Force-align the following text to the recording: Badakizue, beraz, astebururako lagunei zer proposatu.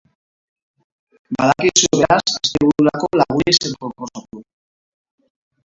Badakizue, 1.35 1.99
beraz, 1.99 2.25
astebururako 2.39 3.11
lagunei 3.23 3.55
zer 3.59 3.79
proposatu. 3.85 4.45